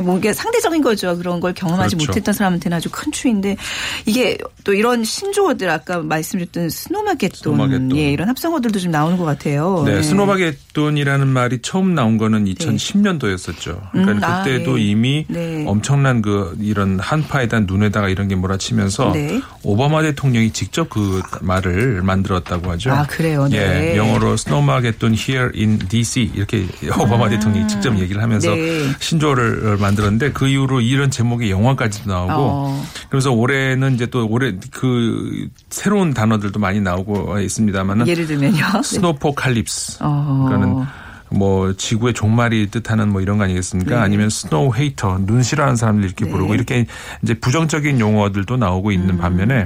[0.04, 1.18] 뭐 이게 상대적인 거죠.
[1.18, 2.12] 그런 걸 경험하지 그렇죠.
[2.12, 3.58] 못했던 사람한테는 아주 큰 추위인데
[4.06, 7.98] 이게 또 이런 신조어들 아까 말씀드렸던 Snowmageddon, Snowmageddon.
[7.98, 9.84] 예, 이런 합성어들도 좀 나오는 것 같아요.
[9.86, 10.02] 네, 예.
[10.04, 13.92] Snowmageddon이라는 말이 처음 나온 거는 2010년도였었죠.
[13.92, 14.82] 그러니까 음, 아, 그때도 네.
[14.84, 15.64] 이미 네.
[15.68, 19.42] 엄청난 그 이런 한파에다 눈에다가 이런 게 몰아치면서 네.
[19.64, 22.92] 오바마 대통령 이 직접 그 말을 만들었다고 하죠.
[22.92, 23.48] 아, 그래요?
[23.48, 23.94] 네.
[23.94, 26.68] 예, 영어로 Snowmageddon here in DC 이렇게
[27.00, 28.56] 오바마 대통령이 직접 얘기를 하면서 아.
[28.56, 28.92] 네.
[29.00, 32.86] 신조어를 만들었는데 그 이후로 이런 제목의 영화까지도 나오고 어.
[33.10, 38.66] 그래서 올해는 이제 또 올해 그 새로운 단어들도 많이 나오고 있습니다만은 예를 들면요.
[38.74, 38.82] 네.
[38.84, 40.00] Snowpocalypse.
[40.02, 40.46] 어.
[40.48, 40.86] 그러니까는
[41.32, 43.96] 뭐 지구의 종말이 뜻하는 뭐 이런 거 아니겠습니까?
[43.96, 44.02] 네.
[44.02, 46.86] 아니면 snow hater, 눈 싫어하는 사람들 이렇게 부르고 이렇게
[47.24, 48.94] 이제 부정적인 용어들도 나오고 음.
[48.94, 49.66] 있는 반면에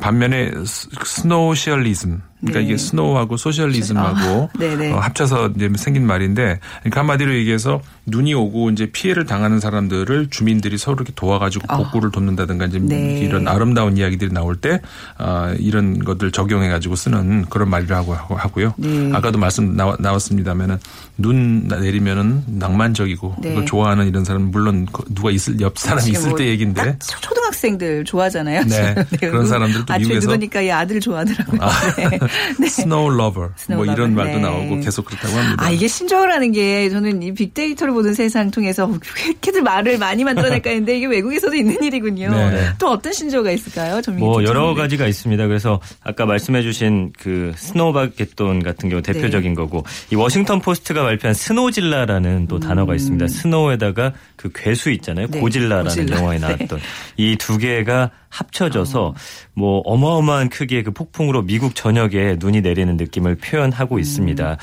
[0.00, 2.66] 반면에 s- snowcialism 그러니까 네.
[2.66, 4.92] 이게 snow하고 socialism하고 아.
[4.94, 10.76] 어, 합쳐서 이제 생긴 말인데 그러니까 한마디로 얘기해서 눈이 오고 이제 피해를 당하는 사람들을 주민들이
[10.76, 12.82] 서로 이렇게 도와가지고 복구를 돕는다든가 이제 아.
[12.82, 13.20] 네.
[13.20, 14.80] 이런 아름다운 이야기들이 나올 때
[15.18, 18.74] 아, 이런 것들 적용해가지고 쓰는 그런 말이라고 하고- 하고요.
[18.76, 19.10] 네.
[19.14, 20.78] 아까도 말씀 나왔, 나왔습니다면은
[21.18, 23.64] 눈 내리면은 낭만적이고 네.
[23.64, 27.20] 좋아하는 이런 사람 은 물론 그 누가 있을 옆 사람이 있을 뭐 때 얘긴데 초-
[27.20, 28.64] 초등학생들 좋아하잖아요.
[28.64, 28.94] 네.
[29.20, 31.60] 그런 사람들 도 아침에 미국에서 누우니까 이 아들을 좋아하더라고요.
[31.96, 32.18] 네.
[32.58, 32.66] 네.
[32.68, 34.42] 스노우 러버 스노우 뭐 이런 러버, 말도 네.
[34.42, 35.64] 나오고 계속 그렇다고 합니다.
[35.64, 38.90] 아, 이게 신조어라는 게 저는 이 빅데이터로 보는 세상 통해서
[39.28, 42.30] 이렇게들 말을 많이 만들어낼까 했는데 이게 외국에서도 있는 일이군요.
[42.30, 42.68] 네.
[42.78, 44.00] 또 어떤 신조어가 있을까요?
[44.18, 44.72] 뭐 여러.
[44.72, 45.46] 가지가 있습니다.
[45.48, 49.12] 그래서 아까 말씀해주신 그 Snowmageddon 같은 경우 네.
[49.12, 53.26] 대표적인 거고 이 워싱턴 포스트가 발표한 Snowzilla라는 또 단어가 있습니다.
[53.28, 55.26] snow에다가 그 괴수 있잖아요.
[55.26, 55.30] 음.
[55.30, 56.16] 네, 고질라라는 고질라.
[56.18, 56.46] 영화에 네.
[56.46, 56.80] 나왔던
[57.18, 59.14] 이 두 개가 합쳐져서
[59.54, 64.00] 뭐 어마어마한 크기의 그 폭풍으로 미국 전역에 눈이 내리는 느낌을 표현하고 음.
[64.00, 64.56] 있습니다.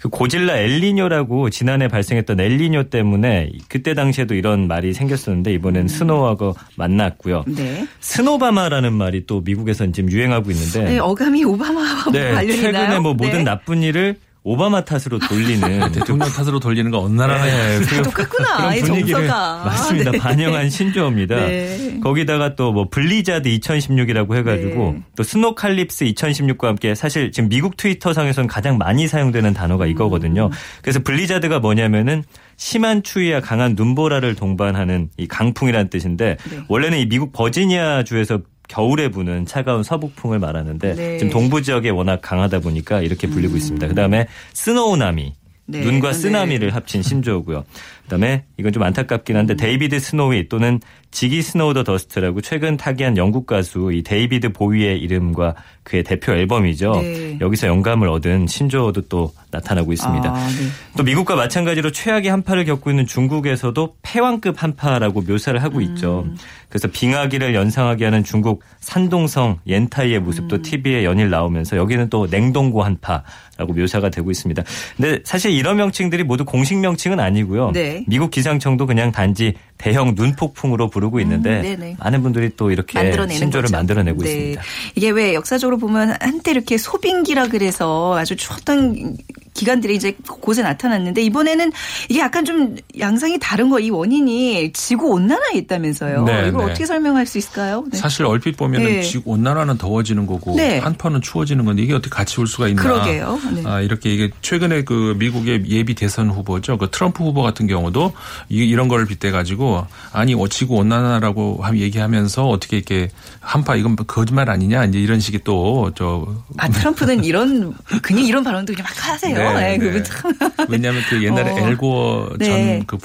[0.00, 7.44] 그 고질라 엘리뇨라고 지난해 발생했던 엘리뇨 때문에 그때 당시에도 이런 말이 생겼었는데 이번엔 snow하고 만났고요.
[7.48, 7.54] 음.
[7.54, 7.86] 네.
[8.00, 12.60] Snowbama라는 말이 또 미국에서는 지금 유행하고 있는데 네, 어감이 오바마와 뭐 네, 관련이?
[12.60, 13.44] 최근에 뭐 모든 네.
[13.44, 14.16] 나쁜 일을
[14.48, 15.58] 오바마 탓으로 돌리는
[15.90, 18.76] 대통령 탓으로 돌리는 거 어느 나라나 네, 그- 똑같구나.
[18.76, 19.64] 이 그런 분위기를 정서가.
[19.64, 20.10] 맞습니다.
[20.12, 20.18] 네.
[20.18, 21.34] 반영한 신조어입니다.
[21.34, 21.98] 네.
[22.00, 25.02] 거기다가 또 뭐 블리자드 2016이라고 해가지고 네.
[25.16, 30.50] 또 Snowcalypse 2016과 함께 사실 지금 미국 트위터 상에서는 가장 많이 사용되는 단어가 이거거든요.
[30.82, 32.22] 그래서 블리자드가 뭐냐면은
[32.56, 36.58] 심한 추위와 강한 눈보라를 동반하는 이 강풍이라는 뜻인데 네.
[36.68, 41.12] 원래는 이 미국 버지니아 주에서 겨울에 부는 차가운 서북풍을 말하는데 네.
[41.14, 41.18] 음.
[41.18, 43.86] 지금 동부 지역에 워낙 강하다 보니까 이렇게 불리고 있습니다.
[43.88, 45.34] 그다음에 Snownami
[45.66, 45.80] 네.
[45.80, 46.14] 눈과 네.
[46.14, 47.64] 쓰나미를 합친 신조어고요.
[48.06, 50.80] 그다음에 이건 좀 안타깝긴 한데 David Snowie 또는
[51.10, 57.00] Ziggy Snow the Dust라고 최근 타계한 영국 가수 이 데이비드 보위의 이름과 그의 대표 앨범이죠.
[57.00, 57.38] 네.
[57.40, 60.28] 여기서 영감을 얻은 신조어도 또 나타나고 있습니다.
[60.28, 60.68] 아, 네.
[60.96, 66.26] 또 미국과 마찬가지로 최악의 한파를 겪고 있는 중국에서도 패왕급 한파라고 묘사를 하고 있죠.
[66.68, 73.72] 그래서 빙하기를 연상하게 하는 중국 산동성 옌타이의 모습도 TV에 연일 나오면서 여기는 또 냉동고 한파라고
[73.74, 74.62] 묘사가 되고 있습니다.
[74.96, 77.70] 근데 사실 이런 명칭들이 모두 공식 명칭은 아니고요.
[77.72, 77.95] 네.
[78.06, 81.96] 미국 기상청도 그냥 단지 대형 눈폭풍으로 부르고 있는데 음.
[81.98, 83.76] 많은 분들이 또 이렇게 신조를 거죠.
[83.76, 84.30] 만들어내고 네.
[84.30, 84.62] 있습니다.
[84.94, 89.16] 이게 왜 역사적으로 보면 한때 이렇게 소빙기라 그래서 아주 추웠던
[89.56, 91.72] 기간들이 이제 곳에 나타났는데 이번에는
[92.08, 96.24] 이게 약간 좀 양상이 다른 거 이 원인이 지구 온난화에 있다면서요.
[96.24, 96.70] 네, 이걸 네.
[96.70, 97.84] 어떻게 설명할 수 있을까요?
[97.92, 97.98] 네.
[97.98, 99.02] 사실 얼핏 보면은 네.
[99.02, 100.78] 지구 온난화는 더워지는 거고 네.
[100.78, 102.82] 한파는 추워지는 건데 이게 어떻게 같이 올 수가 있나?
[102.82, 103.38] 그러게요.
[103.54, 103.62] 네.
[103.66, 106.78] 아, 이렇게 이게 최근에 그 미국의 예비 대선 후보죠.
[106.78, 108.12] 그 트럼프 후보 같은 경우도
[108.48, 113.10] 이- 거를 빗대 가지고 아니 어, 지구 온난화라고 함- 얘기하면서 어떻게 이렇게
[113.46, 116.26] 한파 이건 거짓말 아니냐 이제 이런 식의 또저
[116.58, 119.52] 아 트럼프는 이런 그냥 이런 발언도 그냥 막 하세요.
[119.54, 120.32] 네, 그분 참.
[120.68, 121.68] 왜냐하면 그 옛날에 어.
[121.68, 122.80] 엘고어 네.
[122.80, 122.98] 전그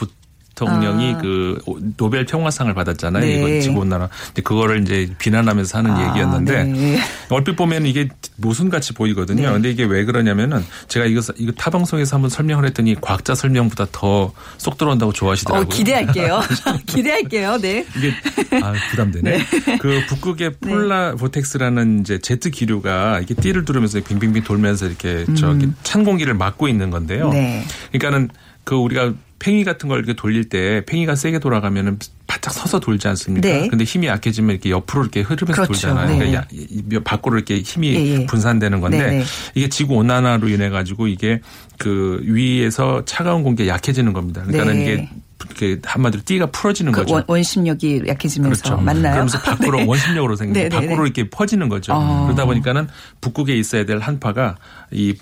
[0.65, 1.17] 부통령이 아.
[1.17, 1.59] 그
[1.97, 3.23] 노벨 평화상을 받았잖아요.
[3.23, 3.37] 네.
[3.37, 4.09] 이번 지구 온난화.
[4.27, 6.99] 근데 그거를 이제 비난하면서 하는 아, 얘기였는데 네.
[7.29, 9.47] 얼핏 보면 이게 모순같이 보이거든요.
[9.47, 9.51] 네.
[9.51, 14.33] 근데 이게 왜 그러냐면은 제가 이거 이거 타 방송에서 한번 설명을 했더니 과학자 설명보다 더
[14.57, 15.65] 쏙 들어온다고 좋아하시더라고요.
[15.65, 16.41] 어, 기대할게요.
[16.85, 17.57] 기대할게요.
[17.57, 17.85] 네.
[17.97, 18.13] 이게
[18.61, 19.39] 아 부담되네.
[19.79, 26.03] 그 북극의 폴라 보텍스라는 이제 제트 기류가 이렇게 띠를 두르면서 빙빙빙 돌면서 이렇게 저기 찬
[26.03, 27.27] 공기를 막고 있는 건데요.
[27.29, 27.31] 음.
[27.31, 27.63] 네.
[27.91, 28.29] 그러니까는
[28.63, 31.97] 그 우리가 팽이 같은 걸 이렇게 돌릴 때 팽이가 세게 돌아가면은
[32.27, 33.47] 바짝 서서 돌지 않습니까?
[33.47, 33.67] 네.
[33.67, 35.87] 근데 힘이 약해지면 이렇게 옆으로 이렇게 흐르면서 그렇죠.
[35.87, 36.17] 돌잖아요.
[36.17, 36.45] 네.
[36.51, 38.25] 그러니까 밖으로 이렇게 힘이 예, 예.
[38.27, 39.23] 분산되는 건데 네, 네.
[39.55, 41.41] 이게 지구 온난화로 인해 가지고 이게
[41.77, 44.43] 그 위에서 차가운 공기가 약해지는 겁니다.
[44.43, 44.83] 그러니까는 네.
[44.83, 45.09] 이게
[45.47, 47.13] 이렇게 한마디로 띠가 풀어지는 그 거죠.
[47.15, 48.81] 원, 원심력이 약해지면서 그렇죠.
[48.81, 49.13] 맞나요?
[49.13, 49.85] 그러면서 밖으로 네.
[49.85, 51.01] 원심력으로 생겨 네, 네, 밖으로 네.
[51.03, 51.93] 이렇게 퍼지는 거죠.
[51.93, 52.25] 어.
[52.25, 52.87] 그러다 보니까는
[53.21, 54.57] 북극에 있어야 될 한파가
[54.91, 55.15] 이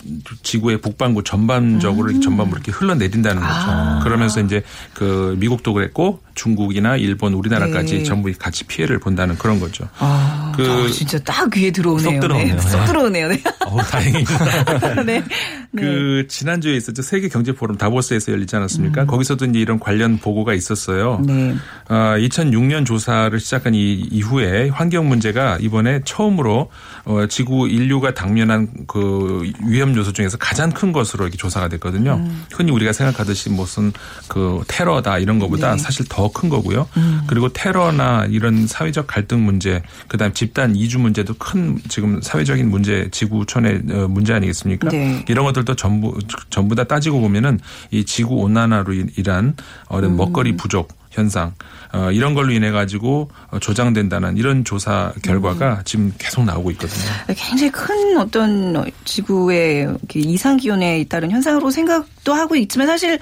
[0.43, 3.53] 지구의 북반구 전반적으로 이렇게 전반부로 이렇게 흘러내린다는 거죠.
[3.53, 3.99] 아.
[4.03, 8.03] 그러면서 이제 그 미국도 그랬고 중국이나 일본, 우리나라까지 네.
[8.03, 9.87] 전부 같이 피해를 본다는 그런 거죠.
[9.99, 12.11] 아, 그- 아, 진짜 딱 귀에 들어오네요.
[12.11, 12.55] 쏙 들어오네요.
[12.55, 12.61] 네.
[12.61, 13.27] 쏙 들어오네요.
[13.27, 13.43] 네.
[13.65, 15.03] 어우, 다행입니다.
[15.03, 15.23] 네.
[15.75, 19.05] 그 지난주에 있었죠 세계 경제 포럼 다보스에서 열리지 않았습니까?
[19.05, 21.21] 거기서도 이제 이런 관련 보고가 있었어요.
[21.25, 21.55] 네.
[21.87, 26.69] 아, 2006년 조사를 시작한 이 이후에 환경 문제가 이번에 처음으로
[27.05, 32.15] 어, 지구 인류가 당면한 그 위험 요소 중에서 가장 큰 것으로 이렇게 조사가 됐거든요.
[32.15, 32.45] 음.
[32.51, 33.91] 흔히 우리가 생각하듯이 무슨
[34.27, 35.77] 그 테러다 이런 것보다 네.
[35.77, 36.87] 사실 더 큰 거고요.
[36.97, 37.21] 음.
[37.27, 43.81] 그리고 테러나 이런 사회적 갈등 문제, 그다음 집단 이주 문제도 큰 지금 사회적인 문제, 지구촌의
[43.91, 44.89] 어, 문제 아니겠습니까?
[44.89, 45.25] 네.
[45.27, 46.17] 이런 것들도 전부
[46.49, 47.59] 전부 다 따지고 보면은
[47.91, 49.55] 이 지구 온난화로 인한
[49.99, 51.53] 어떤 먹거리 부족 현상
[51.91, 57.03] 어, 이런 걸로 인해 가지고 어, 조장된다는 이런 조사 결과가 지금 계속 나오고 있거든요.
[57.35, 63.17] 굉장히 큰 어떤 지구의 이상 기온에 따른 현상으로 생각도 하고 있지만 사실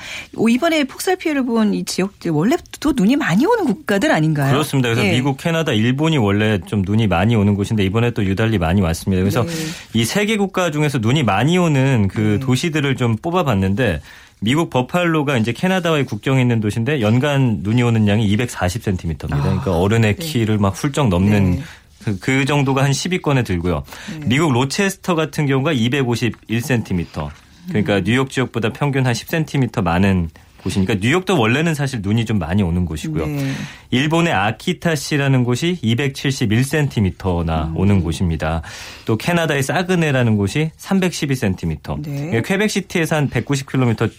[0.50, 4.52] 이번에 폭설 피해를 본 이 지역들 원래도 눈이 많이 오는 국가들 아닌가요?
[4.52, 4.90] 그렇습니다.
[4.90, 5.12] 그래서 예.
[5.12, 9.22] 미국, 캐나다, 일본이 원래 좀 눈이 많이 오는 곳인데 이번에 또 유달리 많이 왔습니다.
[9.22, 9.52] 그래서 네.
[9.94, 14.02] 이세 개 국가 중에서 눈이 많이 오는 그 도시들을 좀 뽑아봤는데
[14.40, 19.28] 미국 버팔로가 이제 캐나다와의 국경에 있는 도시인데 연간 눈이 오는 양이 240cm입니다.
[19.28, 21.64] 그러니까 어른의 키를 막 훌쩍 넘는 네.
[22.04, 23.84] 그, 그 정도가 한 10위권에 들고요.
[24.26, 27.30] 미국 로체스터 같은 경우가 251cm.
[27.68, 30.30] 그러니까 뉴욕 지역보다 평균 한 10cm 많은
[30.64, 33.26] 곳이니까 뉴욕도 원래는 사실 눈이 좀 많이 오는 곳이고요.
[33.26, 33.54] 네.
[33.92, 37.78] 일본의 아키타시라는 곳이 271cm나 음.
[37.78, 38.62] 오는 곳입니다.
[39.06, 42.02] 또 캐나다의 사그네라는 곳이 312cm.
[42.02, 42.42] 네.
[42.42, 44.12] 퀘벡시티에서 한 190km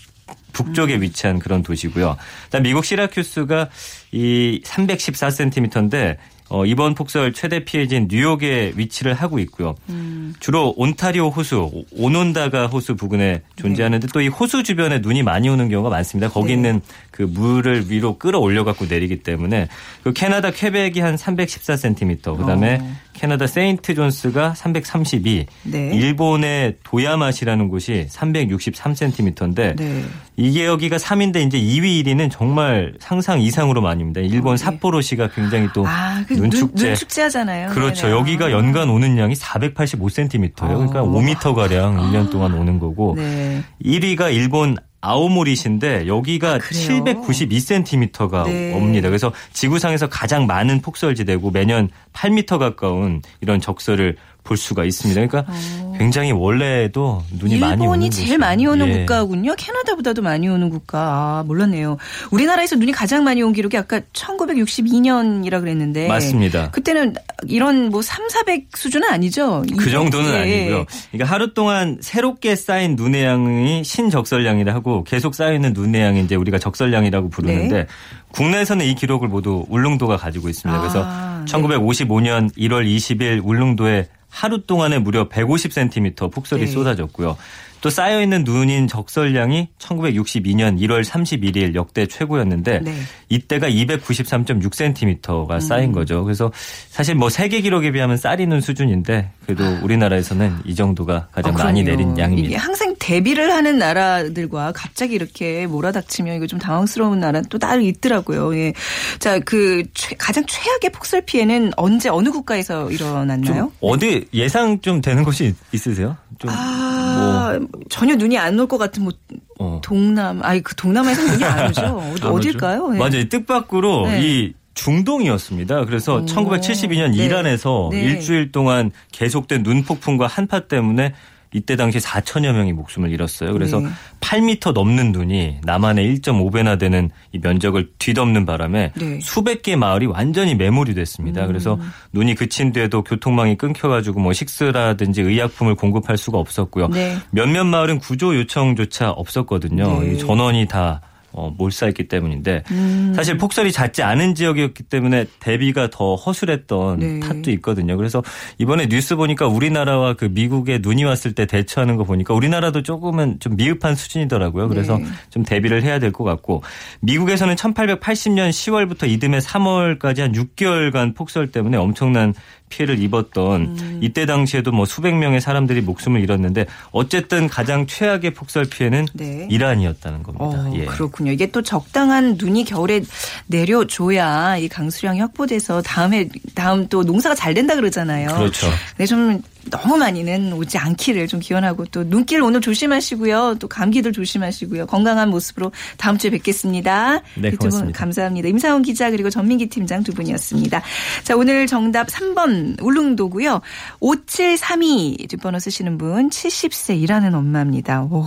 [0.52, 1.02] 북쪽에 음.
[1.02, 2.16] 위치한 그런 도시고요.
[2.46, 3.68] 그다음 미국 시라큐스가
[4.12, 6.16] 이 314cm인데
[6.50, 9.74] 어, 이번 폭설 최대 피해지인 뉴욕에 위치를 하고 있고요.
[9.90, 10.34] 음.
[10.40, 16.30] 주로 온타리오 호수, 오논다가 호수 부근에 존재하는데 또이 호수 주변에 눈이 많이 오는 경우가 많습니다.
[16.30, 16.54] 거기 네.
[16.54, 16.80] 있는
[17.10, 19.68] 그 물을 위로 끌어올려 갖고 내리기 때문에
[20.02, 22.96] 그 캐나다 퀘벡이 한 314cm, 그다음에 어.
[23.12, 25.90] 캐나다 세인트 존스가 332, 네.
[25.92, 30.04] 일본의 도야마시라는 곳이 363cm인데 네.
[30.36, 34.20] 이게 여기가 3인데 이제 2위 1위는 정말 상상 이상으로 많이입니다.
[34.20, 34.64] 일본 어, 네.
[34.64, 36.86] 삿포로시가 굉장히 또 아, 그 눈, 눈축제.
[36.86, 37.70] 눈 축제 하잖아요.
[37.70, 38.06] 그렇죠.
[38.06, 38.18] 네네.
[38.18, 38.50] 여기가 아.
[38.52, 40.54] 연간 오는 양이 485cm예요.
[40.54, 41.10] 그러니까 어.
[41.10, 43.62] 5m 가량 1년 동안 오는 거고 네.
[43.84, 47.04] 1위가 일본 아오모리시인데 여기가 그래요?
[47.04, 48.74] 792cm가 네.
[48.74, 49.08] 옵니다.
[49.08, 54.16] 그래서 지구상에서 가장 많은 폭설지대고 매년 8m 가까운 이런 적설을
[54.48, 55.26] 볼 수가 있습니다.
[55.26, 55.52] 그러니까
[55.98, 58.38] 굉장히 원래도 눈이 많이 오는 일본이 제일 곳이에요.
[58.38, 58.98] 많이 오는 예.
[59.00, 59.54] 국가군요.
[59.56, 60.98] 캐나다보다도 많이 오는 국가.
[60.98, 61.98] 아, 몰랐네요.
[62.30, 66.08] 우리나라에서 눈이 가장 많이 온 기록이 아까 1962년이라 그랬는데.
[66.08, 66.70] 맞습니다.
[66.70, 67.14] 그때는
[67.46, 69.62] 이런 뭐 3, 400 수준은 아니죠?
[69.76, 70.38] 그 정도는 예.
[70.38, 70.86] 아니고요.
[71.12, 76.58] 그러니까 하루 동안 새롭게 쌓인 눈의 양이 신적설량이라 하고 계속 쌓이는 눈의 양이 이제 우리가
[76.58, 77.86] 적설량이라고 부르는데 네.
[78.32, 80.80] 국내에서는 이 기록을 모두 울릉도가 가지고 있습니다.
[80.80, 81.52] 그래서 아, 네.
[81.52, 86.66] 1955년 1월 20일 울릉도에 하루 동안에 무려 150cm 폭설이 네.
[86.66, 87.36] 쏟아졌고요.
[87.80, 92.94] 또 쌓여있는 눈인 적설량이 1962년 1월 31일 역대 최고였는데 네.
[93.28, 96.24] 이때가 293.6cm가 쌓인 거죠.
[96.24, 96.50] 그래서
[96.90, 101.82] 사실 뭐 세계 기록에 비하면 쌀이는 수준인데 그래도 우리나라에서는 이 정도가 가장 어, 많이.
[101.82, 102.58] 내린 이게 양입니다.
[102.60, 108.56] 항상 대비를 하는 나라들과 갑자기 이렇게 몰아닥치면 이거 좀 당황스러운 나라는 또 따로 있더라고요.
[108.56, 108.72] 예.
[109.20, 113.54] 자, 그 최- 가장 최악의 폭설 피해는 언제 어느 국가에서 일어났나요?
[113.54, 116.16] 좀 어디 예상 좀 되는 곳이 있으세요?
[116.38, 119.12] 좀 아, 전혀 눈이 안 올 것 같은 뭐
[119.58, 119.80] 어.
[119.82, 121.80] 동남, 아니 그 동남아에서 눈이 안 오죠.
[122.14, 122.32] 어디, 안.
[122.32, 122.88] 어딜까요?
[122.90, 122.98] 네.
[122.98, 123.28] 맞아요.
[123.28, 124.20] 뜻밖으로 네.
[124.22, 125.84] 이 중동이었습니다.
[125.86, 126.24] 그래서 오.
[126.26, 127.24] 1972년 네.
[127.24, 128.00] 이란에서 네.
[128.02, 131.14] 일주일 동안 계속된 눈 폭풍과 한파 때문에
[131.52, 133.52] 이때 당시 4천여 명이 목숨을 잃었어요.
[133.52, 133.88] 그래서 네.
[134.20, 139.04] 8미터 넘는 눈이 남한의 1.5배나 되는 이 면적을 뒤덮는 바람에 네.
[139.04, 139.20] 음.
[139.20, 141.46] 수백 개 마을이 완전히 매몰이 됐습니다.
[141.46, 141.78] 그래서
[142.12, 146.88] 눈이 그친 뒤에도 교통망이 끊겨가지고 뭐 식수라든지 의약품을 공급할 수가 없었고요.
[146.88, 147.16] 네.
[147.30, 150.02] 몇몇 마을은 구조 요청조차 없었거든요.
[150.02, 150.12] 네.
[150.12, 151.00] 이 전원이 다
[151.32, 153.12] 어, 몰살했기 때문인데 음.
[153.14, 157.20] 사실 폭설이 잦지 않은 지역이었기 때문에 대비가 더 허술했던 네.
[157.20, 157.96] 탓도 있거든요.
[157.96, 158.22] 그래서
[158.58, 163.56] 이번에 뉴스 보니까 우리나라와 그 미국에 눈이 왔을 때 대처하는 거 보니까 우리나라도 조금은 좀
[163.56, 164.68] 미흡한 수준이더라고요.
[164.68, 165.04] 그래서 네.
[165.30, 166.62] 좀 대비를 해야 될 것 같고
[167.00, 172.34] 미국에서는 1880년 10월부터 이듬해 3월까지 한 6개월간 폭설 때문에 엄청난
[172.68, 174.00] 피해를 입었던 음.
[174.02, 179.46] 이때 당시에도 뭐 수백 명의 사람들이 목숨을 잃었는데 어쨌든 가장 최악의 폭설 피해는 네.
[179.50, 180.44] 이란이었다는 겁니다.
[180.44, 180.84] 어, 예.
[180.84, 181.32] 그렇군요.
[181.32, 183.02] 이게 또 적당한 눈이 겨울에
[183.46, 188.28] 내려줘야 이 강수량이 확보돼서 다음에 다음 또 농사가 잘 된다 그러잖아요.
[188.28, 188.68] 그렇죠.
[188.96, 193.56] 근데 좀 너무 많이는 오지 않기를 좀 기원하고 또 눈길 오늘 조심하시고요.
[193.58, 194.86] 또 감기들 조심하시고요.
[194.86, 197.20] 건강한 모습으로 다음 주에 뵙겠습니다.
[197.36, 197.92] 네, 두분.
[197.92, 198.48] 감사합니다.
[198.48, 200.82] 임상훈 기자 그리고 전민기 팀장 두 분이었습니다.
[201.24, 203.60] 자, 오늘 정답 3번 울릉도고요.
[204.00, 208.02] 5732 뒷번호 쓰시는 분 70세 일하는 엄마입니다.
[208.02, 208.26] 오,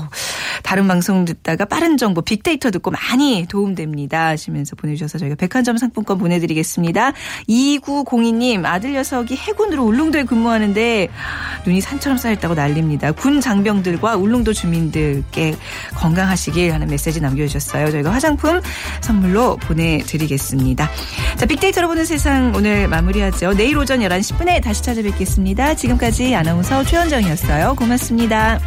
[0.63, 7.13] 다른 방송 듣다가 빠른 정보 빅데이터 듣고 많이 도움됩니다 하시면서 보내주셔서 저희가 백화점 상품권 보내드리겠습니다.
[7.49, 11.09] 2902님 아들 녀석이 해군으로 울릉도에 근무하는데
[11.65, 13.11] 눈이 산처럼 쌓였다고 난립니다.
[13.11, 15.55] 군 장병들과 울릉도 주민들께
[15.95, 17.91] 건강하시길 하는 메시지 남겨주셨어요.
[17.91, 18.61] 저희가 화장품
[19.01, 20.89] 선물로 보내드리겠습니다.
[21.37, 23.53] 자, 빅데이터로 보는 세상 오늘 마무리하죠.
[23.53, 25.75] 내일 오전 11시 10분에 다시 찾아뵙겠습니다.
[25.75, 27.75] 지금까지 아나운서 최현정이었어요.
[27.75, 28.59] 고맙습니다.